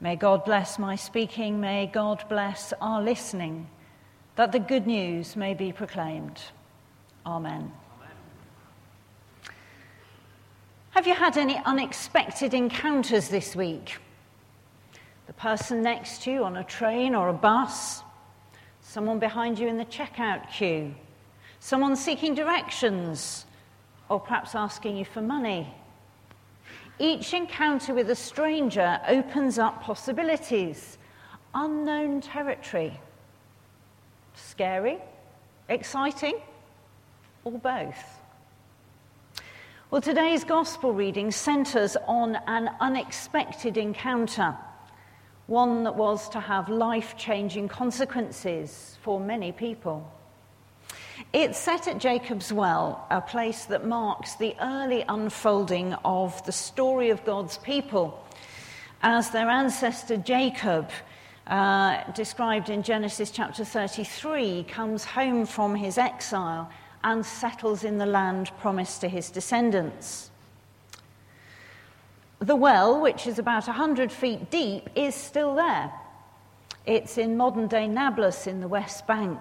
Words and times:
May 0.00 0.16
God 0.16 0.44
bless 0.44 0.78
my 0.78 0.94
speaking, 0.94 1.60
may 1.60 1.86
God 1.86 2.24
bless 2.28 2.74
our 2.80 3.02
listening, 3.02 3.66
that 4.36 4.52
the 4.52 4.58
good 4.58 4.86
news 4.86 5.36
may 5.36 5.54
be 5.54 5.72
proclaimed. 5.72 6.40
Amen. 7.24 7.72
Have 10.90 11.06
you 11.06 11.14
had 11.14 11.36
any 11.36 11.60
unexpected 11.64 12.52
encounters 12.52 13.28
this 13.28 13.56
week? 13.56 13.98
The 15.26 15.32
person 15.32 15.82
next 15.82 16.22
to 16.22 16.30
you 16.30 16.44
on 16.44 16.56
a 16.56 16.64
train 16.64 17.14
or 17.14 17.28
a 17.28 17.34
bus, 17.34 18.02
someone 18.80 19.18
behind 19.18 19.58
you 19.58 19.66
in 19.66 19.76
the 19.76 19.84
checkout 19.84 20.50
queue, 20.50 20.94
someone 21.58 21.96
seeking 21.96 22.34
directions, 22.34 23.46
or 24.08 24.20
perhaps 24.20 24.54
asking 24.54 24.96
you 24.96 25.04
for 25.04 25.20
money. 25.20 25.74
Each 26.98 27.34
encounter 27.34 27.92
with 27.92 28.08
a 28.08 28.14
stranger 28.14 28.98
opens 29.06 29.58
up 29.58 29.82
possibilities, 29.82 30.96
unknown 31.54 32.22
territory. 32.22 32.98
Scary, 34.34 34.98
exciting, 35.68 36.36
or 37.44 37.52
both? 37.52 37.98
Well, 39.90 40.00
today's 40.00 40.42
gospel 40.42 40.94
reading 40.94 41.30
centres 41.30 41.98
on 42.08 42.38
an 42.46 42.70
unexpected 42.80 43.76
encounter, 43.76 44.56
one 45.48 45.84
that 45.84 45.94
was 45.94 46.30
to 46.30 46.40
have 46.40 46.70
life 46.70 47.14
changing 47.18 47.68
consequences 47.68 48.96
for 49.02 49.20
many 49.20 49.52
people. 49.52 50.10
It's 51.32 51.58
set 51.58 51.88
at 51.88 51.98
Jacob's 51.98 52.52
Well, 52.52 53.06
a 53.10 53.20
place 53.20 53.64
that 53.66 53.86
marks 53.86 54.34
the 54.34 54.54
early 54.60 55.04
unfolding 55.08 55.94
of 56.04 56.44
the 56.44 56.52
story 56.52 57.10
of 57.10 57.24
God's 57.24 57.58
people 57.58 58.22
as 59.02 59.30
their 59.30 59.48
ancestor 59.48 60.16
Jacob, 60.16 60.90
uh, 61.46 62.02
described 62.12 62.70
in 62.70 62.82
Genesis 62.82 63.30
chapter 63.30 63.64
33, 63.64 64.64
comes 64.64 65.04
home 65.04 65.46
from 65.46 65.74
his 65.74 65.96
exile 65.96 66.70
and 67.04 67.24
settles 67.24 67.84
in 67.84 67.98
the 67.98 68.06
land 68.06 68.50
promised 68.58 69.00
to 69.00 69.08
his 69.08 69.30
descendants. 69.30 70.30
The 72.40 72.56
well, 72.56 73.00
which 73.00 73.26
is 73.26 73.38
about 73.38 73.66
100 73.66 74.12
feet 74.12 74.50
deep, 74.50 74.90
is 74.94 75.14
still 75.14 75.54
there. 75.54 75.92
It's 76.84 77.16
in 77.16 77.36
modern 77.36 77.68
day 77.68 77.88
Nablus 77.88 78.46
in 78.46 78.60
the 78.60 78.68
West 78.68 79.06
Bank. 79.06 79.38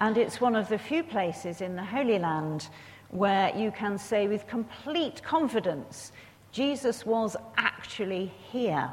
And 0.00 0.16
it's 0.16 0.40
one 0.40 0.56
of 0.56 0.68
the 0.68 0.78
few 0.78 1.02
places 1.02 1.60
in 1.60 1.76
the 1.76 1.84
Holy 1.84 2.18
Land 2.18 2.68
where 3.10 3.54
you 3.56 3.70
can 3.70 3.98
say 3.98 4.28
with 4.28 4.46
complete 4.46 5.22
confidence 5.22 6.12
Jesus 6.52 7.06
was 7.06 7.36
actually 7.56 8.32
here, 8.50 8.92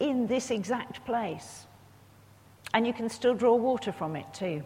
in 0.00 0.26
this 0.26 0.50
exact 0.50 1.04
place. 1.04 1.66
And 2.74 2.86
you 2.86 2.92
can 2.92 3.08
still 3.08 3.34
draw 3.34 3.54
water 3.54 3.92
from 3.92 4.16
it 4.16 4.26
too. 4.34 4.62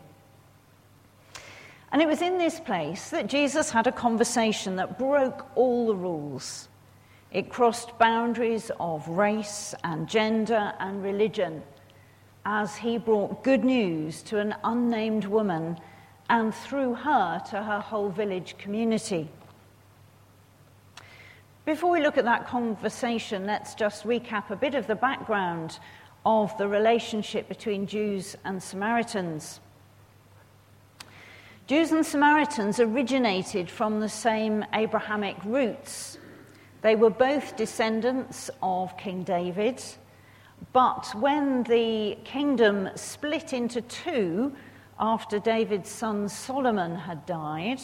And 1.92 2.00
it 2.00 2.08
was 2.08 2.22
in 2.22 2.38
this 2.38 2.58
place 2.60 3.10
that 3.10 3.26
Jesus 3.26 3.70
had 3.70 3.86
a 3.86 3.92
conversation 3.92 4.76
that 4.76 4.98
broke 4.98 5.46
all 5.56 5.88
the 5.88 5.94
rules. 5.94 6.68
It 7.32 7.50
crossed 7.50 7.98
boundaries 7.98 8.70
of 8.80 9.06
race 9.08 9.74
and 9.84 10.08
gender 10.08 10.72
and 10.78 11.02
religion 11.02 11.62
as 12.44 12.76
he 12.76 12.98
brought 12.98 13.44
good 13.44 13.64
news 13.64 14.22
to 14.22 14.38
an 14.38 14.54
unnamed 14.64 15.24
woman 15.24 15.78
and 16.28 16.54
through 16.54 16.94
her 16.94 17.40
to 17.50 17.62
her 17.62 17.80
whole 17.80 18.08
village 18.08 18.56
community. 18.58 19.28
Before 21.64 21.90
we 21.90 22.00
look 22.00 22.18
at 22.18 22.24
that 22.24 22.46
conversation, 22.46 23.46
let's 23.46 23.74
just 23.74 24.04
recap 24.04 24.50
a 24.50 24.56
bit 24.56 24.74
of 24.74 24.86
the 24.86 24.94
background 24.94 25.78
of 26.24 26.56
the 26.58 26.66
relationship 26.66 27.48
between 27.48 27.86
Jews 27.86 28.36
and 28.44 28.62
Samaritans. 28.62 29.60
Jews 31.66 31.92
and 31.92 32.04
Samaritans 32.04 32.80
originated 32.80 33.70
from 33.70 34.00
the 34.00 34.08
same 34.08 34.64
Abrahamic 34.72 35.36
roots. 35.44 36.18
They 36.82 36.96
were 36.96 37.10
both 37.10 37.56
descendants 37.56 38.50
of 38.62 38.96
King 38.96 39.22
David, 39.22 39.82
but 40.72 41.12
when 41.14 41.64
the 41.64 42.16
kingdom 42.24 42.90
split 42.94 43.52
into 43.52 43.80
two 43.82 44.54
after 44.98 45.38
David's 45.38 45.90
son 45.90 46.28
Solomon 46.28 46.94
had 46.94 47.26
died, 47.26 47.80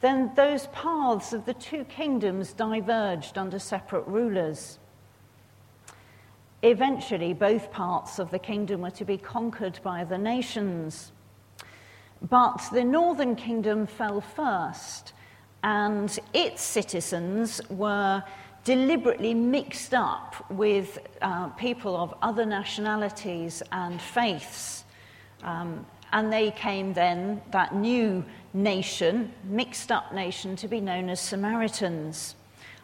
then 0.00 0.32
those 0.34 0.66
paths 0.68 1.32
of 1.32 1.44
the 1.44 1.54
two 1.54 1.84
kingdoms 1.84 2.52
diverged 2.52 3.38
under 3.38 3.58
separate 3.58 4.06
rulers. 4.06 4.78
Eventually, 6.62 7.32
both 7.32 7.70
parts 7.70 8.18
of 8.18 8.30
the 8.30 8.38
kingdom 8.38 8.82
were 8.82 8.90
to 8.90 9.04
be 9.04 9.16
conquered 9.16 9.78
by 9.82 10.04
the 10.04 10.18
nations. 10.18 11.12
But 12.28 12.62
the 12.72 12.84
northern 12.84 13.34
kingdom 13.34 13.86
fell 13.86 14.20
first, 14.20 15.14
and 15.62 16.18
its 16.34 16.62
citizens 16.62 17.60
were 17.70 18.22
deliberately 18.64 19.34
mixed 19.34 19.94
up 19.94 20.44
with 20.50 20.98
uh, 21.22 21.48
people 21.50 21.96
of 21.96 22.14
other 22.22 22.44
nationalities 22.44 23.62
and 23.72 24.00
faiths. 24.00 24.84
Um, 25.42 25.86
and 26.12 26.32
they 26.32 26.50
came 26.50 26.92
then, 26.92 27.40
that 27.52 27.74
new 27.74 28.24
nation, 28.52 29.32
mixed 29.44 29.92
up 29.92 30.12
nation, 30.12 30.56
to 30.56 30.68
be 30.68 30.80
known 30.80 31.08
as 31.08 31.20
Samaritans, 31.20 32.34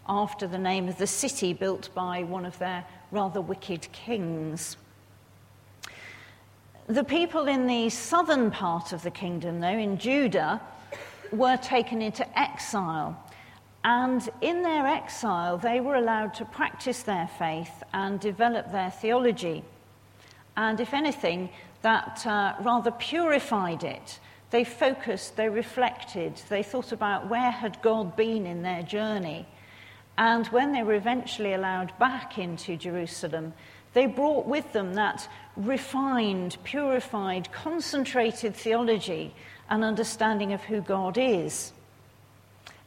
after 0.08 0.46
the 0.46 0.58
name 0.58 0.88
of 0.88 0.96
the 0.98 1.06
city 1.06 1.52
built 1.52 1.92
by 1.94 2.22
one 2.22 2.46
of 2.46 2.56
their 2.58 2.84
rather 3.10 3.40
wicked 3.40 3.90
kings. 3.92 4.76
The 6.86 7.02
people 7.02 7.48
in 7.48 7.66
the 7.66 7.90
southern 7.90 8.52
part 8.52 8.92
of 8.92 9.02
the 9.02 9.10
kingdom, 9.10 9.58
though, 9.60 9.68
in 9.68 9.98
Judah, 9.98 10.60
were 11.32 11.56
taken 11.56 12.00
into 12.00 12.38
exile. 12.38 13.20
And 13.86 14.28
in 14.40 14.62
their 14.62 14.84
exile, 14.84 15.58
they 15.58 15.78
were 15.78 15.94
allowed 15.94 16.34
to 16.34 16.44
practice 16.44 17.04
their 17.04 17.30
faith 17.38 17.84
and 17.94 18.18
develop 18.18 18.72
their 18.72 18.90
theology. 18.90 19.62
And 20.56 20.80
if 20.80 20.92
anything, 20.92 21.50
that 21.82 22.26
uh, 22.26 22.54
rather 22.62 22.90
purified 22.90 23.84
it. 23.84 24.18
They 24.50 24.64
focused, 24.64 25.36
they 25.36 25.48
reflected, 25.48 26.42
they 26.48 26.64
thought 26.64 26.90
about 26.90 27.28
where 27.28 27.52
had 27.52 27.80
God 27.80 28.16
been 28.16 28.44
in 28.44 28.62
their 28.62 28.82
journey. 28.82 29.46
And 30.18 30.48
when 30.48 30.72
they 30.72 30.82
were 30.82 30.94
eventually 30.94 31.52
allowed 31.52 31.96
back 31.96 32.38
into 32.38 32.76
Jerusalem, 32.76 33.54
they 33.92 34.06
brought 34.06 34.46
with 34.46 34.72
them 34.72 34.94
that 34.94 35.28
refined, 35.56 36.56
purified, 36.64 37.52
concentrated 37.52 38.56
theology 38.56 39.32
and 39.70 39.84
understanding 39.84 40.52
of 40.52 40.64
who 40.64 40.80
God 40.80 41.16
is. 41.16 41.72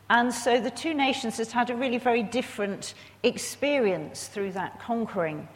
And 0.10 0.34
so 0.34 0.60
the 0.60 0.72
two 0.72 0.94
nations 0.94 1.38
had 1.38 1.52
had 1.52 1.70
a 1.70 1.76
really 1.76 2.00
very 2.00 2.24
different 2.24 2.96
experience 3.22 4.28
through 4.28 4.54
that 4.54 4.80
conquering 4.80 5.48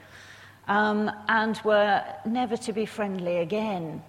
um, 0.67 1.11
and 1.27 1.59
were 1.63 2.03
never 2.25 2.55
to 2.57 2.71
be 2.73 2.85
friendly 2.85 3.37
again. 3.37 4.03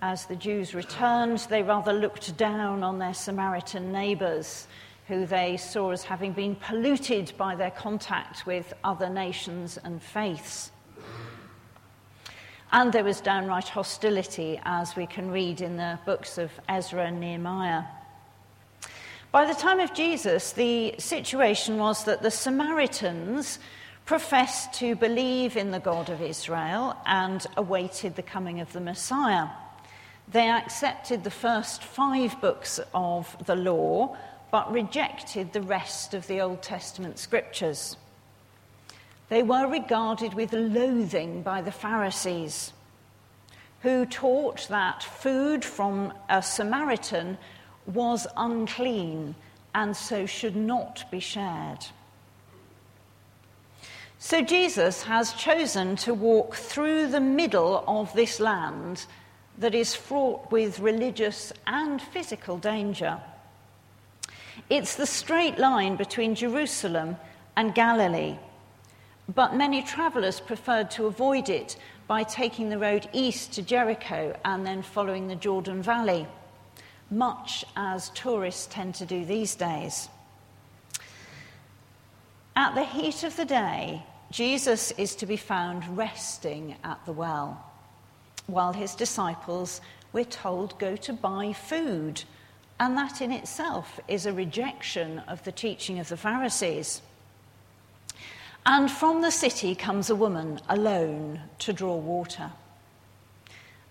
As 0.00 0.26
the 0.26 0.36
Jews 0.36 0.74
returned, 0.74 1.38
they 1.50 1.62
rather 1.62 1.92
looked 1.92 2.36
down 2.36 2.82
on 2.82 2.98
their 2.98 3.14
Samaritan 3.14 3.90
neighbors, 3.90 4.68
who 5.08 5.26
they 5.26 5.56
saw 5.56 5.90
as 5.90 6.04
having 6.04 6.32
been 6.32 6.56
polluted 6.56 7.32
by 7.36 7.54
their 7.56 7.70
contact 7.70 8.46
with 8.46 8.72
other 8.84 9.08
nations 9.08 9.78
and 9.82 10.02
faiths. 10.02 10.70
And 12.70 12.92
there 12.92 13.04
was 13.04 13.20
downright 13.20 13.68
hostility, 13.68 14.60
as 14.64 14.96
we 14.96 15.06
can 15.06 15.30
read 15.30 15.60
in 15.60 15.76
the 15.76 15.98
books 16.04 16.38
of 16.38 16.50
Ezra 16.68 17.06
and 17.06 17.20
Nehemiah. 17.20 17.84
By 19.34 19.46
the 19.46 19.54
time 19.54 19.80
of 19.80 19.92
Jesus, 19.92 20.52
the 20.52 20.94
situation 20.98 21.76
was 21.76 22.04
that 22.04 22.22
the 22.22 22.30
Samaritans 22.30 23.58
professed 24.04 24.74
to 24.74 24.94
believe 24.94 25.56
in 25.56 25.72
the 25.72 25.80
God 25.80 26.08
of 26.08 26.22
Israel 26.22 26.96
and 27.04 27.44
awaited 27.56 28.14
the 28.14 28.22
coming 28.22 28.60
of 28.60 28.72
the 28.72 28.80
Messiah. 28.80 29.48
They 30.28 30.48
accepted 30.48 31.24
the 31.24 31.32
first 31.32 31.82
five 31.82 32.40
books 32.40 32.78
of 32.94 33.36
the 33.44 33.56
law, 33.56 34.16
but 34.52 34.70
rejected 34.70 35.52
the 35.52 35.62
rest 35.62 36.14
of 36.14 36.28
the 36.28 36.40
Old 36.40 36.62
Testament 36.62 37.18
scriptures. 37.18 37.96
They 39.30 39.42
were 39.42 39.66
regarded 39.66 40.34
with 40.34 40.52
loathing 40.52 41.42
by 41.42 41.60
the 41.60 41.72
Pharisees, 41.72 42.72
who 43.82 44.06
taught 44.06 44.68
that 44.68 45.02
food 45.02 45.64
from 45.64 46.12
a 46.28 46.40
Samaritan 46.40 47.36
was 47.86 48.26
unclean 48.36 49.34
and 49.74 49.96
so 49.96 50.26
should 50.26 50.56
not 50.56 51.10
be 51.10 51.20
shared. 51.20 51.86
So 54.18 54.40
Jesus 54.40 55.02
has 55.02 55.34
chosen 55.34 55.96
to 55.96 56.14
walk 56.14 56.54
through 56.54 57.08
the 57.08 57.20
middle 57.20 57.84
of 57.86 58.12
this 58.14 58.40
land 58.40 59.04
that 59.58 59.74
is 59.74 59.94
fraught 59.94 60.50
with 60.50 60.80
religious 60.80 61.52
and 61.66 62.00
physical 62.00 62.56
danger. 62.56 63.20
It's 64.70 64.96
the 64.96 65.06
straight 65.06 65.58
line 65.58 65.96
between 65.96 66.34
Jerusalem 66.34 67.16
and 67.56 67.74
Galilee 67.74 68.38
but 69.32 69.56
many 69.56 69.82
travellers 69.82 70.40
preferred 70.40 70.90
to 70.92 71.06
avoid 71.06 71.48
it 71.48 71.76
by 72.06 72.22
taking 72.22 72.68
the 72.68 72.78
road 72.78 73.08
east 73.12 73.52
to 73.54 73.62
Jericho 73.62 74.38
and 74.44 74.66
then 74.66 74.82
following 74.82 75.28
the 75.28 75.36
Jordan 75.36 75.82
Valley, 75.82 76.26
much 77.14 77.64
as 77.76 78.10
tourists 78.10 78.66
tend 78.70 78.94
to 78.96 79.06
do 79.06 79.24
these 79.24 79.54
days. 79.54 80.08
At 82.56 82.74
the 82.74 82.84
heat 82.84 83.22
of 83.22 83.36
the 83.36 83.44
day, 83.44 84.02
Jesus 84.30 84.90
is 84.92 85.14
to 85.16 85.26
be 85.26 85.36
found 85.36 85.96
resting 85.96 86.76
at 86.84 87.04
the 87.06 87.12
well, 87.12 87.64
while 88.46 88.72
his 88.72 88.94
disciples, 88.94 89.80
we're 90.12 90.24
told, 90.24 90.78
go 90.78 90.96
to 90.96 91.12
buy 91.12 91.52
food. 91.52 92.22
And 92.78 92.96
that 92.96 93.20
in 93.20 93.32
itself 93.32 94.00
is 94.08 94.26
a 94.26 94.32
rejection 94.32 95.20
of 95.20 95.42
the 95.44 95.52
teaching 95.52 95.98
of 95.98 96.08
the 96.08 96.16
Pharisees. 96.16 97.00
And 98.66 98.90
from 98.90 99.22
the 99.22 99.30
city 99.30 99.74
comes 99.74 100.10
a 100.10 100.14
woman 100.14 100.60
alone 100.68 101.40
to 101.60 101.72
draw 101.72 101.96
water. 101.96 102.50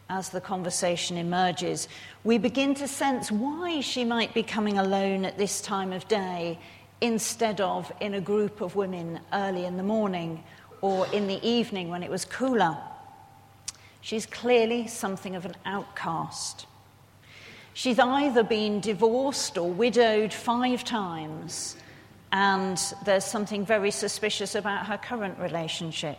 As 0.10 0.30
the 0.30 0.42
conversation 0.42 1.18
emerges, 1.18 1.88
we 2.24 2.38
begin 2.38 2.76
to 2.76 2.88
sense 2.88 3.32
why 3.32 3.82
she 3.82 4.04
might 4.04 4.34
be 4.34 4.44
coming 4.44 4.78
alone 4.78 5.26
at 5.26 5.38
this 5.38 5.62
time 5.62 5.94
of 5.94 6.08
day 6.08 6.60
instead 7.02 7.62
of 7.62 7.92
in 8.00 8.14
a 8.14 8.22
group 8.22 8.62
of 8.62 8.76
women 8.76 9.20
early 9.32 9.66
in 9.66 9.78
the 9.78 9.84
morning 9.84 10.44
or 10.82 11.08
in 11.08 11.28
the 11.28 11.46
evening 11.48 11.90
when 11.90 12.04
it 12.04 12.10
was 12.10 12.26
cooler. 12.26 12.78
She's 14.02 14.26
clearly 14.26 14.88
something 14.88 15.36
of 15.36 15.46
an 15.46 15.56
outcast. 15.66 16.66
She's 17.74 18.00
either 18.00 18.44
been 18.44 18.82
divorced 18.82 19.58
or 19.58 19.72
widowed 19.72 20.34
five 20.34 20.84
times 20.84 21.78
and 22.34 22.78
there's 23.06 23.24
something 23.24 23.66
very 23.66 23.92
suspicious 23.92 24.56
about 24.56 24.88
her 24.88 24.98
current 24.98 25.40
relationship. 25.40 26.18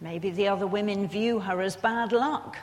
Maybe 0.00 0.30
the 0.30 0.48
other 0.48 0.66
women 0.66 1.08
view 1.08 1.40
her 1.40 1.60
as 1.60 1.76
bad 1.76 2.12
luck, 2.12 2.56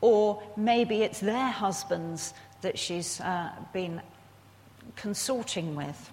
or 0.00 0.42
maybe 0.56 1.02
it's 1.02 1.20
their 1.20 1.50
husbands 1.50 2.34
that 2.62 2.78
she's 2.78 3.20
uh, 3.20 3.50
been 3.72 4.00
consorting 4.96 5.74
with. 5.74 6.10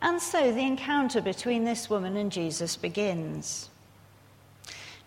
And 0.00 0.20
so 0.20 0.52
the 0.52 0.60
encounter 0.60 1.20
between 1.20 1.64
this 1.64 1.90
woman 1.90 2.16
and 2.16 2.30
Jesus 2.30 2.76
begins. 2.76 3.70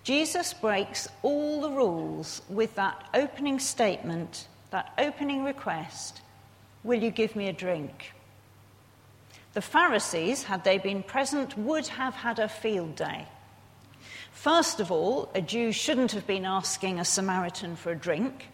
Jesus 0.03 0.53
breaks 0.53 1.07
all 1.21 1.61
the 1.61 1.69
rules 1.69 2.41
with 2.49 2.75
that 2.75 3.07
opening 3.13 3.59
statement, 3.59 4.47
that 4.71 4.93
opening 4.97 5.43
request 5.43 6.21
Will 6.83 7.03
you 7.03 7.11
give 7.11 7.35
me 7.35 7.49
a 7.49 7.53
drink? 7.53 8.13
The 9.53 9.61
Pharisees, 9.61 10.43
had 10.43 10.63
they 10.63 10.77
been 10.77 11.03
present, 11.03 11.57
would 11.57 11.87
have 11.87 12.13
had 12.13 12.39
a 12.39 12.47
field 12.47 12.95
day. 12.95 13.25
First 14.31 14.79
of 14.79 14.91
all, 14.91 15.29
a 15.33 15.41
Jew 15.41 15.71
shouldn't 15.71 16.11
have 16.11 16.27
been 16.27 16.45
asking 16.45 16.99
a 16.99 17.05
Samaritan 17.05 17.75
for 17.75 17.91
a 17.91 17.95
drink. 17.95 18.47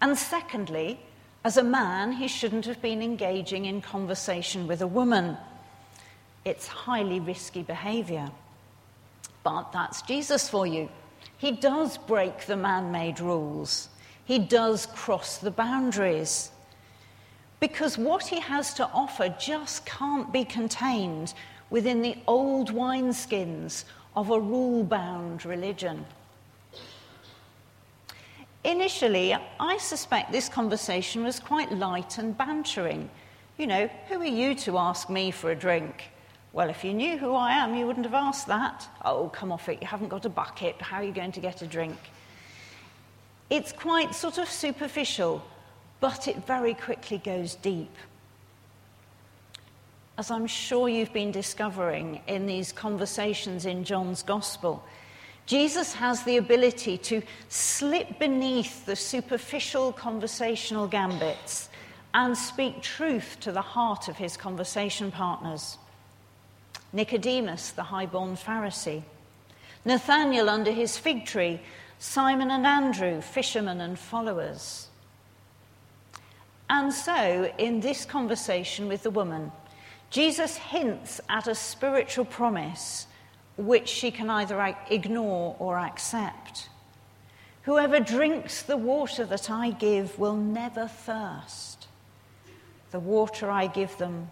And 0.00 0.16
secondly, 0.16 1.00
as 1.44 1.56
a 1.56 1.64
man, 1.64 2.12
he 2.12 2.28
shouldn't 2.28 2.66
have 2.66 2.80
been 2.80 3.02
engaging 3.02 3.64
in 3.64 3.82
conversation 3.82 4.66
with 4.66 4.80
a 4.80 4.86
woman. 4.86 5.36
It's 6.44 6.66
highly 6.66 7.20
risky 7.20 7.62
behavior. 7.62 8.30
But 9.42 9.72
that's 9.72 10.02
Jesus 10.02 10.48
for 10.48 10.66
you. 10.66 10.88
He 11.36 11.50
does 11.50 11.98
break 11.98 12.46
the 12.46 12.56
man 12.56 12.92
made 12.92 13.18
rules, 13.20 13.88
he 14.24 14.38
does 14.38 14.86
cross 14.86 15.38
the 15.38 15.50
boundaries 15.50 16.52
because 17.62 17.96
what 17.96 18.26
he 18.26 18.40
has 18.40 18.74
to 18.74 18.84
offer 18.88 19.28
just 19.38 19.86
can't 19.86 20.32
be 20.32 20.44
contained 20.44 21.32
within 21.70 22.02
the 22.02 22.16
old 22.26 22.74
wineskins 22.74 23.84
of 24.16 24.30
a 24.30 24.40
rule 24.40 24.82
bound 24.82 25.46
religion. 25.46 26.04
Initially, 28.64 29.36
I 29.60 29.76
suspect 29.78 30.32
this 30.32 30.48
conversation 30.48 31.22
was 31.22 31.38
quite 31.38 31.70
light 31.70 32.18
and 32.18 32.36
bantering. 32.36 33.08
You 33.58 33.68
know, 33.68 33.88
who 34.08 34.20
are 34.20 34.24
you 34.24 34.56
to 34.56 34.76
ask 34.76 35.08
me 35.08 35.30
for 35.30 35.52
a 35.52 35.54
drink? 35.54 36.10
Well, 36.52 36.68
if 36.68 36.82
you 36.82 36.92
knew 36.92 37.16
who 37.16 37.32
I 37.32 37.52
am, 37.52 37.76
you 37.76 37.86
wouldn't 37.86 38.06
have 38.06 38.14
asked 38.14 38.48
that. 38.48 38.88
Oh, 39.04 39.28
come 39.28 39.52
off 39.52 39.68
it, 39.68 39.80
you 39.80 39.86
haven't 39.86 40.08
got 40.08 40.24
a 40.24 40.28
bucket. 40.28 40.82
How 40.82 40.96
are 40.96 41.04
you 41.04 41.12
going 41.12 41.30
to 41.30 41.40
get 41.40 41.62
a 41.62 41.68
drink? 41.68 41.96
It's 43.50 43.72
quite 43.72 44.16
sort 44.16 44.38
of 44.38 44.48
superficial 44.48 45.44
but 46.02 46.26
it 46.26 46.44
very 46.46 46.74
quickly 46.74 47.18
goes 47.18 47.54
deep. 47.54 47.94
As 50.18 50.32
I'm 50.32 50.48
sure 50.48 50.88
you've 50.88 51.12
been 51.12 51.30
discovering 51.30 52.20
in 52.26 52.44
these 52.44 52.72
conversations 52.72 53.66
in 53.66 53.84
John's 53.84 54.24
Gospel, 54.24 54.84
Jesus 55.46 55.94
has 55.94 56.24
the 56.24 56.38
ability 56.38 56.98
to 56.98 57.22
slip 57.48 58.18
beneath 58.18 58.84
the 58.84 58.96
superficial 58.96 59.92
conversational 59.92 60.88
gambits 60.88 61.68
and 62.14 62.36
speak 62.36 62.82
truth 62.82 63.36
to 63.40 63.52
the 63.52 63.62
heart 63.62 64.08
of 64.08 64.16
his 64.16 64.36
conversation 64.36 65.12
partners. 65.12 65.78
Nicodemus, 66.92 67.70
the 67.70 67.84
high-born 67.84 68.36
Pharisee, 68.36 69.04
Nathanael 69.84 70.50
under 70.50 70.72
his 70.72 70.98
fig 70.98 71.26
tree, 71.26 71.60
Simon 72.00 72.50
and 72.50 72.66
Andrew, 72.66 73.20
fishermen 73.20 73.80
and 73.80 73.96
followers. 73.96 74.88
And 76.72 76.90
so, 76.90 77.52
in 77.58 77.80
this 77.80 78.06
conversation 78.06 78.88
with 78.88 79.02
the 79.02 79.10
woman, 79.10 79.52
Jesus 80.08 80.56
hints 80.56 81.20
at 81.28 81.46
a 81.46 81.54
spiritual 81.54 82.24
promise 82.24 83.06
which 83.58 83.88
she 83.88 84.10
can 84.10 84.30
either 84.30 84.74
ignore 84.88 85.54
or 85.58 85.76
accept. 85.76 86.70
Whoever 87.64 88.00
drinks 88.00 88.62
the 88.62 88.78
water 88.78 89.26
that 89.26 89.50
I 89.50 89.72
give 89.72 90.18
will 90.18 90.34
never 90.34 90.88
thirst. 90.88 91.88
The 92.90 93.00
water 93.00 93.50
I 93.50 93.66
give 93.66 93.98
them 93.98 94.30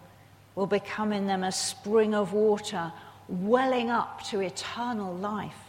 will 0.55 0.65
become 0.65 1.13
in 1.13 1.27
them 1.27 1.43
a 1.43 1.51
spring 1.51 2.15
of 2.15 2.33
water 2.33 2.91
welling 3.29 3.91
up 3.91 4.23
to 4.29 4.39
eternal 4.39 5.13
life. 5.13 5.63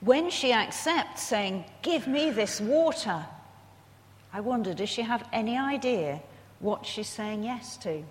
When 0.00 0.30
she 0.30 0.52
accepts, 0.52 1.22
saying, 1.22 1.64
Give 1.82 2.08
me 2.08 2.30
this 2.30 2.60
water, 2.60 3.24
I 4.32 4.40
wonder, 4.40 4.74
does 4.74 4.88
she 4.88 5.02
have 5.02 5.26
any 5.32 5.56
idea 5.56 6.20
what 6.60 6.84
she's 6.84 7.08
saying 7.08 7.44
yes 7.44 7.76
to? 7.78 8.04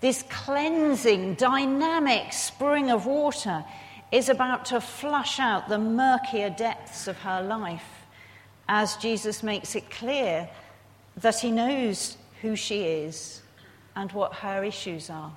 This 0.00 0.22
cleansing, 0.28 1.34
dynamic 1.34 2.32
spring 2.32 2.90
of 2.90 3.06
water 3.06 3.64
is 4.12 4.28
about 4.28 4.66
to 4.66 4.80
flush 4.80 5.40
out 5.40 5.68
the 5.68 5.78
murkier 5.78 6.50
depths 6.50 7.08
of 7.08 7.18
her 7.18 7.42
life 7.42 8.04
as 8.68 8.96
Jesus 8.96 9.42
makes 9.42 9.74
it 9.74 9.90
clear 9.90 10.48
that 11.16 11.38
he 11.40 11.50
knows 11.50 12.16
who 12.42 12.54
she 12.54 12.84
is 12.84 13.42
and 13.96 14.12
what 14.12 14.34
her 14.34 14.64
issues 14.64 15.10
are. 15.10 15.32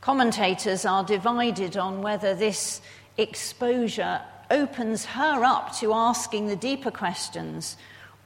Commentators 0.00 0.84
are 0.84 1.04
divided 1.04 1.76
on 1.76 2.02
whether 2.02 2.34
this 2.34 2.80
exposure 3.16 4.20
opens 4.52 5.04
her 5.06 5.42
up 5.42 5.74
to 5.78 5.92
asking 5.92 6.46
the 6.46 6.56
deeper 6.56 6.92
questions, 6.92 7.76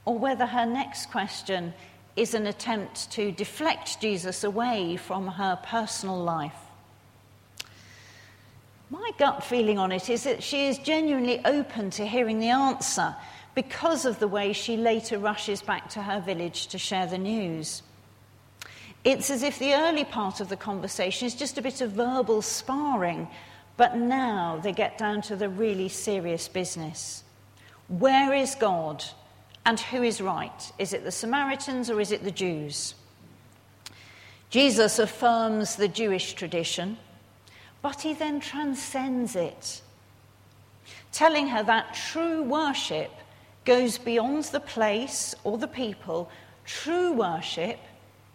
or 0.05 0.19
whether 0.19 0.45
her 0.45 0.65
next 0.65 1.09
question 1.09 1.73
is 2.15 2.33
an 2.33 2.45
attempt 2.45 3.09
to 3.11 3.31
deflect 3.31 4.01
Jesus 4.01 4.43
away 4.43 4.97
from 4.97 5.27
her 5.27 5.57
personal 5.63 6.21
life. 6.21 6.53
My 8.89 9.11
gut 9.17 9.43
feeling 9.43 9.77
on 9.77 9.91
it 9.91 10.09
is 10.09 10.23
that 10.23 10.43
she 10.43 10.67
is 10.67 10.77
genuinely 10.77 11.41
open 11.43 11.89
to 11.91 12.05
hearing 12.05 12.39
the 12.39 12.49
answer 12.49 13.15
because 13.53 14.05
of 14.05 14.19
the 14.19 14.27
way 14.27 14.53
she 14.53 14.77
later 14.77 15.17
rushes 15.17 15.61
back 15.61 15.89
to 15.89 16.03
her 16.03 16.21
village 16.21 16.67
to 16.67 16.77
share 16.77 17.07
the 17.07 17.17
news. 17.17 17.81
It's 19.03 19.29
as 19.29 19.43
if 19.43 19.59
the 19.59 19.73
early 19.73 20.05
part 20.05 20.39
of 20.39 20.49
the 20.49 20.57
conversation 20.57 21.25
is 21.25 21.35
just 21.35 21.57
a 21.57 21.61
bit 21.61 21.81
of 21.81 21.91
verbal 21.91 22.41
sparring 22.41 23.27
but 23.77 23.95
now 23.95 24.59
they 24.61 24.73
get 24.73 24.97
down 24.97 25.21
to 25.21 25.35
the 25.35 25.47
really 25.47 25.87
serious 25.87 26.47
business. 26.47 27.23
Where 27.87 28.33
is 28.33 28.55
God 28.55 29.03
and 29.65 29.79
who 29.79 30.01
is 30.03 30.19
right? 30.19 30.71
Is 30.79 30.93
it 30.93 31.03
the 31.03 31.11
Samaritans 31.11 31.89
or 31.89 32.01
is 32.01 32.11
it 32.11 32.23
the 32.23 32.31
Jews? 32.31 32.95
Jesus 34.49 34.97
affirms 34.97 35.75
the 35.75 35.87
Jewish 35.87 36.33
tradition, 36.33 36.97
but 37.81 38.01
he 38.01 38.13
then 38.13 38.39
transcends 38.39 39.35
it, 39.35 39.81
telling 41.11 41.47
her 41.47 41.63
that 41.63 41.93
true 41.93 42.43
worship 42.43 43.11
goes 43.65 43.97
beyond 43.97 44.45
the 44.45 44.61
place 44.61 45.35
or 45.43 45.57
the 45.57 45.67
people. 45.67 46.31
True 46.65 47.11
worship, 47.11 47.77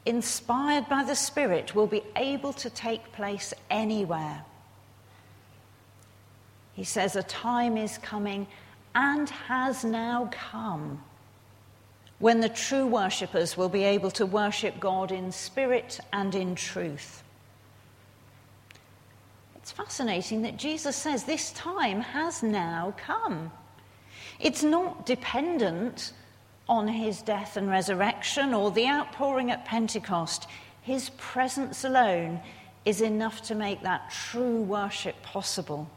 inspired 0.04 0.88
by 0.88 1.02
the 1.02 1.16
Spirit, 1.16 1.74
will 1.74 1.86
be 1.86 2.02
able 2.14 2.52
to 2.52 2.68
take 2.70 3.12
place 3.12 3.54
anywhere. 3.70 4.44
He 6.74 6.84
says, 6.84 7.16
A 7.16 7.22
time 7.22 7.76
is 7.76 7.98
coming 7.98 8.46
and 8.94 9.28
has 9.30 9.84
now 9.84 10.28
come 10.32 11.02
when 12.18 12.40
the 12.40 12.48
true 12.48 12.86
worshippers 12.86 13.56
will 13.56 13.68
be 13.68 13.82
able 13.82 14.10
to 14.12 14.24
worship 14.24 14.78
God 14.78 15.10
in 15.10 15.32
spirit 15.32 15.98
and 16.12 16.34
in 16.34 16.54
truth. 16.54 17.22
It's 19.56 19.72
fascinating 19.72 20.42
that 20.42 20.56
Jesus 20.56 20.94
says 20.94 21.24
this 21.24 21.52
time 21.52 22.00
has 22.00 22.42
now 22.42 22.94
come. 22.96 23.50
It's 24.38 24.62
not 24.62 25.04
dependent 25.04 26.12
on 26.68 26.88
his 26.88 27.22
death 27.22 27.56
and 27.56 27.68
resurrection 27.68 28.54
or 28.54 28.70
the 28.70 28.86
outpouring 28.86 29.50
at 29.50 29.64
Pentecost. 29.64 30.46
His 30.80 31.10
presence 31.10 31.84
alone 31.84 32.40
is 32.84 33.00
enough 33.00 33.42
to 33.42 33.54
make 33.54 33.82
that 33.82 34.10
true 34.10 34.62
worship 34.62 35.20
possible. 35.22 35.90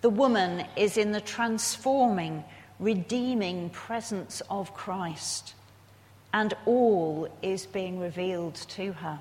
The 0.00 0.10
woman 0.10 0.64
is 0.76 0.96
in 0.96 1.12
the 1.12 1.20
transforming, 1.20 2.44
redeeming 2.78 3.70
presence 3.70 4.40
of 4.48 4.74
Christ, 4.74 5.54
and 6.32 6.54
all 6.66 7.28
is 7.42 7.66
being 7.66 7.98
revealed 7.98 8.54
to 8.54 8.92
her. 8.92 9.18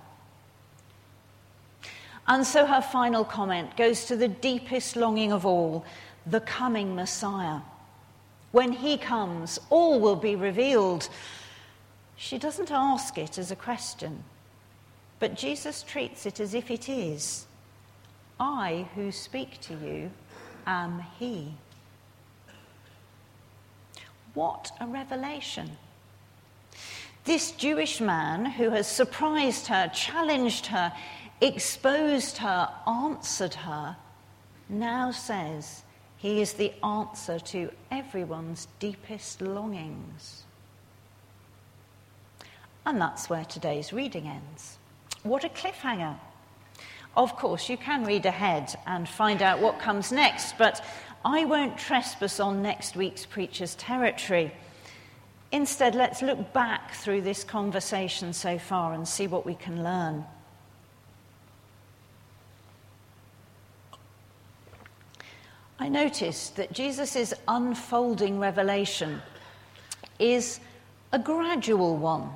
And 2.28 2.46
so 2.46 2.66
her 2.66 2.82
final 2.82 3.24
comment 3.24 3.76
goes 3.78 4.06
to 4.06 4.16
the 4.16 4.28
deepest 4.28 4.96
longing 4.96 5.32
of 5.32 5.46
all 5.46 5.86
the 6.26 6.42
coming 6.42 6.94
Messiah. 6.94 7.62
When 8.52 8.74
he 8.74 8.98
comes, 8.98 9.60
all 9.70 10.00
will 10.00 10.16
be 10.16 10.36
revealed. 10.36 11.08
She 12.18 12.38
doesn't 12.38 12.72
ask 12.72 13.18
it 13.18 13.38
as 13.38 13.50
a 13.50 13.56
question, 13.56 14.24
but 15.20 15.36
Jesus 15.36 15.84
treats 15.84 16.26
it 16.26 16.40
as 16.40 16.54
if 16.54 16.70
it 16.70 16.90
is. 16.90 17.46
I 18.40 18.88
who 18.94 19.12
speak 19.12 19.60
to 19.62 19.74
you 19.74 20.12
am 20.68 21.04
he. 21.18 21.54
What 24.36 24.72
a 24.80 24.86
revelation! 24.86 25.72
This 27.24 27.52
Jewish 27.52 28.00
man 28.00 28.46
who 28.46 28.70
has 28.70 28.88
surprised 28.88 29.68
her, 29.68 29.90
challenged 29.94 30.68
her, 30.68 30.94
exposed 31.42 32.38
her, 32.38 32.70
answered 32.86 33.56
her, 33.56 33.98
now 34.70 35.12
says 35.12 35.84
he 36.18 36.42
is 36.42 36.54
the 36.54 36.74
answer 36.84 37.40
to 37.40 37.72
everyone's 37.92 38.68
deepest 38.80 39.42
longings. 39.42 40.44
And 42.86 43.02
that's 43.02 43.30
where 43.30 43.46
today's 43.46 43.92
reading 43.92 44.28
ends. 44.28 44.78
What 45.24 45.44
a 45.44 45.50
cliffhanger! 45.50 46.18
Of 47.18 47.36
course, 47.36 47.68
you 47.68 47.78
can 47.78 48.06
read 48.06 48.28
ahead 48.28 48.76
and 48.86 49.10
find 49.10 49.42
out 49.42 49.60
what 49.60 49.80
comes 49.80 50.12
next, 50.12 50.56
but 50.60 50.86
I 51.26 51.46
won't 51.46 51.76
trespass 51.76 52.40
on 52.40 52.62
next 52.62 52.96
week's 52.96 53.26
preacher's 53.26 53.74
territory. 53.74 54.54
Instead, 55.52 55.96
let's 55.96 56.22
look 56.22 56.54
back 56.54 56.94
through 56.94 57.22
this 57.22 57.44
conversation 57.44 58.34
so 58.34 58.60
far 58.60 58.94
and 58.94 59.08
see 59.08 59.26
what 59.26 59.48
we 59.48 59.56
can 59.56 59.84
learn. 59.84 60.26
I 65.80 65.90
noticed 65.90 66.56
that 66.58 66.72
Jesus' 66.72 67.34
unfolding 67.48 68.38
revelation 68.38 69.24
is 70.20 70.60
a 71.12 71.18
gradual 71.18 71.98
one. 71.98 72.30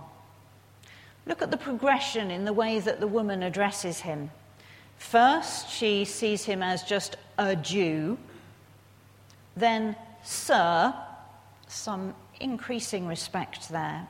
Look 1.27 1.43
at 1.43 1.51
the 1.51 1.57
progression 1.57 2.31
in 2.31 2.45
the 2.45 2.53
way 2.53 2.79
that 2.79 2.99
the 2.99 3.07
woman 3.07 3.43
addresses 3.43 3.99
him. 3.99 4.31
First, 5.01 5.69
she 5.69 6.05
sees 6.05 6.45
him 6.45 6.61
as 6.61 6.83
just 6.83 7.17
a 7.37 7.55
Jew, 7.55 8.17
then, 9.57 9.95
Sir, 10.23 10.93
some 11.67 12.13
increasing 12.39 13.07
respect 13.07 13.67
there. 13.69 14.07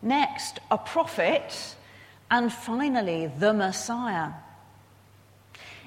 Next, 0.00 0.60
a 0.70 0.78
prophet, 0.78 1.74
and 2.30 2.50
finally, 2.50 3.26
the 3.26 3.52
Messiah. 3.52 4.30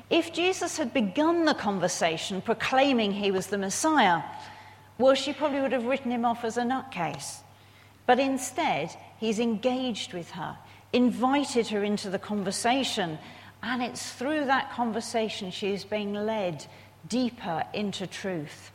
If 0.09 0.33
Jesus 0.33 0.77
had 0.77 0.93
begun 0.93 1.45
the 1.45 1.55
conversation 1.55 2.41
proclaiming 2.41 3.13
he 3.13 3.31
was 3.31 3.47
the 3.47 3.57
Messiah, 3.57 4.21
well, 4.99 5.15
she 5.15 5.31
probably 5.33 5.61
would 5.61 5.71
have 5.71 5.85
written 5.85 6.11
him 6.11 6.25
off 6.25 6.43
as 6.43 6.57
a 6.57 6.63
nutcase. 6.63 7.39
But 8.05 8.19
instead, 8.19 8.93
he's 9.19 9.39
engaged 9.39 10.13
with 10.13 10.31
her, 10.31 10.57
invited 10.91 11.69
her 11.69 11.83
into 11.83 12.09
the 12.09 12.19
conversation, 12.19 13.17
and 13.63 13.83
it's 13.83 14.11
through 14.11 14.45
that 14.45 14.71
conversation 14.71 15.51
she 15.51 15.73
is 15.73 15.83
being 15.83 16.13
led 16.13 16.65
deeper 17.07 17.63
into 17.73 18.07
truth. 18.07 18.71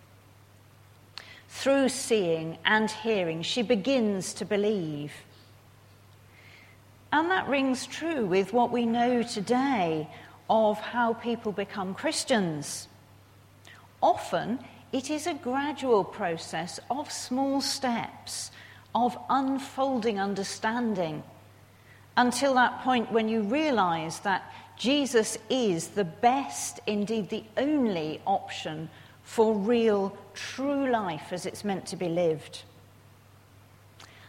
Through 1.48 1.88
seeing 1.88 2.58
and 2.64 2.90
hearing, 2.90 3.42
she 3.42 3.62
begins 3.62 4.34
to 4.34 4.44
believe. 4.44 5.12
And 7.12 7.30
that 7.30 7.48
rings 7.48 7.86
true 7.86 8.26
with 8.26 8.52
what 8.52 8.70
we 8.70 8.84
know 8.84 9.22
today 9.22 10.08
of 10.50 10.78
how 10.78 11.14
people 11.14 11.52
become 11.52 11.94
Christians. 11.94 12.88
Often, 14.02 14.60
it 14.92 15.10
is 15.10 15.26
a 15.26 15.34
gradual 15.34 16.04
process 16.04 16.78
of 16.90 17.10
small 17.10 17.60
steps, 17.60 18.50
of 18.94 19.18
unfolding 19.28 20.20
understanding, 20.20 21.22
until 22.16 22.54
that 22.54 22.82
point 22.82 23.10
when 23.10 23.28
you 23.28 23.42
realize 23.42 24.20
that 24.20 24.50
Jesus 24.76 25.38
is 25.48 25.88
the 25.88 26.04
best, 26.04 26.80
indeed 26.86 27.30
the 27.30 27.44
only 27.56 28.20
option 28.26 28.90
for 29.22 29.54
real, 29.54 30.16
true 30.34 30.90
life 30.90 31.32
as 31.32 31.46
it's 31.46 31.64
meant 31.64 31.86
to 31.86 31.96
be 31.96 32.08
lived. 32.08 32.62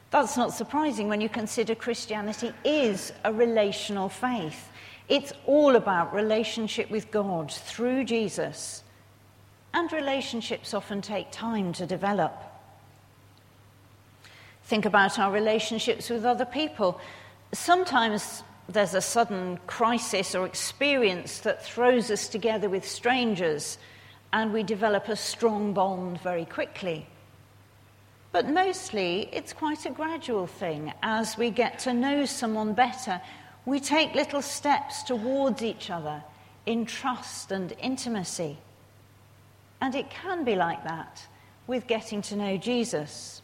That's 0.09 0.37
not 0.37 0.53
surprising 0.53 1.09
when 1.09 1.21
you 1.21 1.29
consider 1.29 1.75
Christianity 1.75 2.53
is 2.63 3.11
a 3.25 3.33
relational 3.33 4.09
faith. 4.09 4.69
It's 5.09 5.33
all 5.45 5.75
about 5.75 6.13
relationship 6.13 6.89
with 6.89 7.11
God 7.11 7.51
through 7.51 8.05
Jesus. 8.05 8.83
And 9.73 9.91
relationships 9.91 10.73
often 10.73 11.01
take 11.01 11.29
time 11.31 11.73
to 11.73 11.85
develop. 11.85 12.33
Think 14.63 14.85
about 14.85 15.19
our 15.19 15.31
relationships 15.31 16.09
with 16.09 16.25
other 16.25 16.45
people. 16.45 16.99
Sometimes 17.53 18.43
there's 18.69 18.93
a 18.93 19.01
sudden 19.01 19.59
crisis 19.65 20.35
or 20.35 20.45
experience 20.45 21.39
that 21.39 21.63
throws 21.63 22.11
us 22.11 22.27
together 22.27 22.69
with 22.69 22.87
strangers, 22.87 23.77
and 24.33 24.51
we 24.51 24.63
develop 24.63 25.07
a 25.07 25.15
strong 25.15 25.73
bond 25.73 26.19
very 26.21 26.45
quickly. 26.45 27.07
But 28.31 28.49
mostly, 28.49 29.29
it's 29.31 29.53
quite 29.53 29.85
a 29.85 29.89
gradual 29.89 30.47
thing. 30.47 30.93
As 31.01 31.37
we 31.37 31.49
get 31.49 31.79
to 31.79 31.93
know 31.93 32.25
someone 32.25 32.73
better, 32.73 33.21
we 33.65 33.79
take 33.79 34.13
little 34.15 34.41
steps 34.41 35.03
towards 35.03 35.63
each 35.63 35.89
other 35.89 36.23
in 36.65 36.85
trust 36.85 37.51
and 37.51 37.73
intimacy. 37.81 38.57
And 39.81 39.95
it 39.95 40.09
can 40.09 40.43
be 40.43 40.55
like 40.55 40.83
that 40.83 41.25
with 41.67 41.87
getting 41.87 42.21
to 42.23 42.35
know 42.35 42.57
Jesus. 42.57 43.41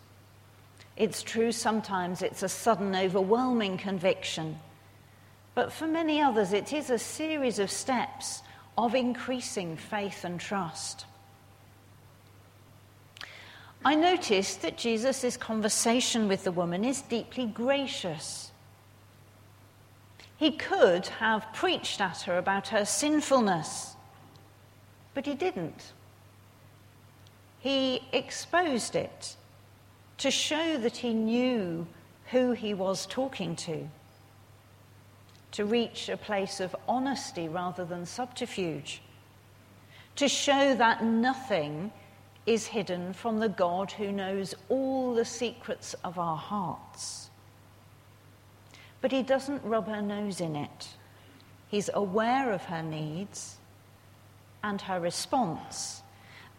It's 0.98 1.24
true 1.24 1.51
sometimes 1.51 2.22
it's 2.22 2.44
a 2.44 2.50
sudden, 2.50 2.96
overwhelming 2.96 3.77
conviction. 3.77 4.60
But 5.56 5.72
for 5.72 5.88
many 5.88 6.22
others, 6.22 6.52
it 6.54 6.74
is 6.74 6.90
a 6.90 6.98
series 6.98 7.60
of 7.60 7.70
steps 7.70 8.42
of 8.78 8.96
increasing 8.96 9.78
faith 9.78 10.24
and 10.24 10.40
trust. 10.40 11.06
I 13.86 13.96
noticed 13.96 14.62
that 14.62 14.78
Jesus' 14.78 15.38
conversation 15.38 16.28
with 16.28 16.44
the 16.44 16.52
woman 16.52 16.84
is 16.84 17.02
deeply 17.02 17.46
gracious. 17.46 18.52
He 20.38 20.52
could 20.52 21.08
have 21.08 21.54
preached 21.54 22.02
at 22.02 22.22
her 22.22 22.38
about 22.38 22.70
her 22.70 22.86
sinfulness, 22.86 23.96
but 25.14 25.26
he 25.26 25.36
didn't. 25.36 25.92
He 27.60 28.02
exposed 28.12 28.96
it 28.96 29.36
to 30.18 30.32
show 30.32 30.78
that 30.78 30.98
he 30.98 31.14
knew 31.14 31.86
who 32.32 32.54
he 32.54 32.74
was 32.74 33.06
talking 33.06 33.56
to 33.58 33.90
to 35.54 35.66
reach 35.66 36.10
a 36.10 36.18
place 36.18 36.60
of 36.60 36.76
honesty 36.88 37.48
rather 37.48 37.86
than 37.86 38.06
subterfuge, 38.06 39.02
to 40.16 40.28
show 40.28 40.76
that 40.76 41.04
nothing 41.04 41.92
is 42.46 42.68
hidden 42.68 43.14
from 43.14 43.40
the 43.40 43.50
God 43.50 43.92
who 43.92 44.12
knows 44.12 44.54
all 44.68 45.14
the 45.14 45.26
secrets 45.26 45.96
of 46.04 46.20
our 46.20 46.36
hearts. 46.36 47.30
But 49.00 49.12
he 49.12 49.24
doesn't 49.24 49.64
rub 49.64 49.88
her 49.88 50.02
nose 50.02 50.42
in 50.42 50.56
it. 50.56 50.90
He's 51.68 51.90
aware 51.94 52.52
of 52.52 52.64
her 52.66 52.84
needs 52.84 53.58
and 54.64 54.82
her 54.82 55.00
response, 55.00 56.02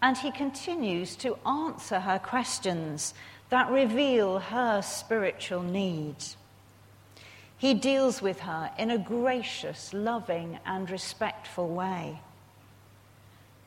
and 0.03 0.17
he 0.17 0.31
continues 0.31 1.17
to 1.17 1.37
answer 1.47 2.01
her 2.01 2.19
questions 2.19 3.15
that 3.51 3.71
reveal 3.71 4.39
her 4.39 4.83
spiritual 4.83 5.63
needs. 5.63 6.37
He 7.57 7.75
deals 7.75 8.21
with 8.21 8.41
her 8.41 8.71
in 8.79 8.91
a 8.91 8.99
gracious, 8.99 9.95
loving, 9.95 10.59
and 10.67 10.91
respectful 10.91 11.69
way. 11.69 12.21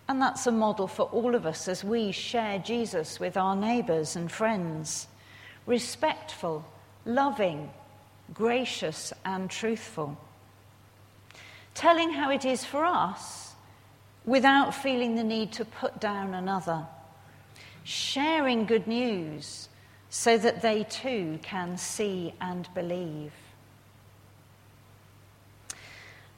And 0.10 0.22
that's 0.22 0.48
a 0.48 0.52
model 0.52 0.88
for 0.88 1.04
all 1.04 1.36
of 1.36 1.46
us 1.46 1.68
as 1.68 1.84
we 1.84 2.12
share 2.12 2.60
Jesus 2.60 3.20
with 3.20 3.36
our 3.36 3.56
neighbours 3.56 4.16
and 4.16 4.32
friends. 4.32 5.08
respectful, 5.66 6.66
loving, 7.06 7.70
gracious, 8.34 9.14
and 9.26 9.50
truthful. 9.50 10.18
Telling 11.76 12.12
how 12.12 12.32
it 12.32 12.46
is 12.46 12.66
for 12.66 12.86
us 12.86 13.54
without 14.26 14.74
feeling 14.74 15.16
the 15.16 15.24
need 15.24 15.52
to 15.54 15.66
put 15.66 16.00
down 16.00 16.34
another. 16.34 16.88
Sharing 17.84 18.66
good 18.66 18.88
news 18.88 19.70
so 20.10 20.38
that 20.38 20.62
they 20.62 20.84
too 20.86 21.38
can 21.44 21.78
see 21.78 22.34
and 22.42 22.68
believe. 22.74 23.34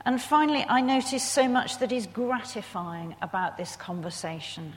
And 0.10 0.20
finally, 0.20 0.66
I 0.68 0.82
notice 0.82 1.22
so 1.22 1.48
much 1.48 1.78
that 1.78 1.92
is 1.92 2.08
gratifying 2.08 3.16
about 3.22 3.58
this 3.58 3.76
conversation. 3.76 4.74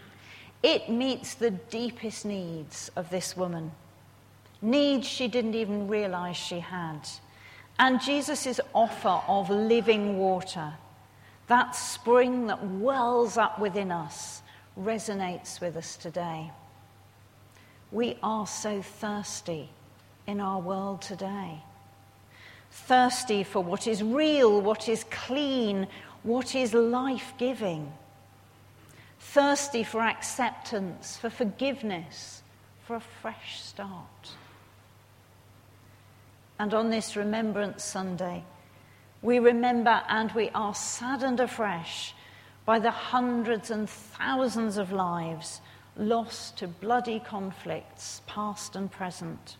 It 0.63 0.91
meets 0.91 1.33
the 1.33 1.53
deepest 1.53 2.27
needs 2.27 2.91
of 2.97 3.09
this 3.09 3.35
woman, 3.35 3.73
needs 4.61 5.09
she 5.09 5.29
didn't 5.29 5.55
even 5.55 5.89
realize 5.89 6.37
she 6.37 6.61
had. 6.61 7.09
And 7.79 7.99
Jesus' 7.99 8.61
offer 8.75 9.23
of 9.27 9.49
living 9.49 10.19
water, 10.19 10.75
that 11.47 11.75
spring 11.77 12.49
that 12.49 12.63
wells 12.63 13.39
up 13.39 13.59
within 13.59 13.91
us, 13.91 14.43
resonates 14.79 15.63
with 15.63 15.79
us 15.79 15.97
today. 15.97 16.51
We 17.91 18.19
are 18.23 18.47
so 18.47 18.83
thirsty 18.83 19.71
in 20.27 20.43
our 20.43 20.61
world 20.61 21.01
today. 21.01 21.63
Thirsty 22.73 23.45
for 23.45 23.63
what 23.63 23.87
is 23.87 24.03
real, 24.03 24.61
what 24.61 24.89
is 24.89 25.05
clean, 25.11 25.87
what 26.23 26.55
is 26.55 26.73
life 26.73 27.35
giving. 27.37 27.93
Thirsty 29.19 29.85
for 29.85 30.01
acceptance, 30.01 31.19
for 31.19 31.29
forgiveness, 31.29 32.43
for 32.87 32.97
a 32.97 33.01
fresh 33.01 33.61
start. 33.61 34.31
And 36.59 36.73
on 36.73 36.91
this 36.91 37.15
Remembrance 37.15 37.85
Sunday, 37.85 38.43
we 39.21 39.39
remember 39.39 40.03
and 40.09 40.33
we 40.33 40.49
are 40.51 40.75
saddened 40.75 41.41
afresh 41.41 42.15
by 42.65 42.79
the 42.79 42.91
hundreds 42.91 43.71
and 43.71 43.89
thousands 43.89 44.79
of 44.79 44.93
lives 44.93 45.61
lost 45.97 46.57
to 46.59 46.69
bloody 46.69 47.21
conflicts, 47.21 48.23
past 48.27 48.77
and 48.77 48.91
present. 48.91 49.57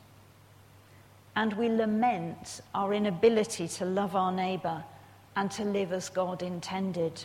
And 1.35 1.53
we 1.55 1.69
lament 1.69 2.61
our 2.75 2.93
inability 2.93 3.69
to 3.69 3.85
love 3.85 4.15
our 4.15 4.33
neighbour 4.33 4.85
and 5.35 5.51
to 5.53 5.65
live 5.65 5.93
as 5.93 6.09
God 6.09 6.43
intended. 6.43 7.25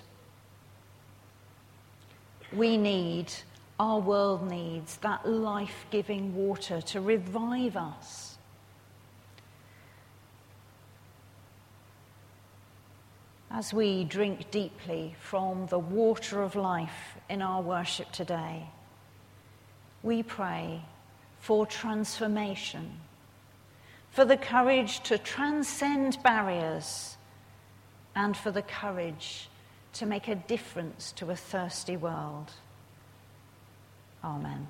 We 2.53 2.77
need, 2.77 3.33
our 3.79 3.99
world 3.99 4.49
needs, 4.49 4.97
that 4.97 5.27
life 5.27 5.85
giving 5.91 6.33
water 6.35 6.81
to 6.81 7.01
revive 7.01 7.75
us 7.75 8.37
as 13.57 13.73
we 13.73 14.03
drink 14.03 14.51
deeply 14.51 15.15
from 15.19 15.65
the 15.67 15.79
water 15.79 16.43
of 16.43 16.55
life 16.55 17.17
in 17.27 17.41
our 17.41 17.59
worship 17.59 18.11
today, 18.11 18.69
we 20.03 20.21
pray 20.21 20.79
for 21.39 21.65
transformation, 21.65 22.99
for 24.11 24.25
the 24.25 24.37
courage 24.37 25.01
to 25.01 25.17
transcend 25.17 26.21
barriers, 26.23 27.17
and 28.15 28.35
for 28.35 28.51
the 28.51 28.63
courage 28.63 29.47
to 29.93 30.05
make 30.05 30.27
a 30.27 30.35
difference 30.35 31.11
to 31.13 31.29
a 31.29 31.35
thirsty 31.35 31.95
world. 31.95 32.51
Amen. 34.23 34.67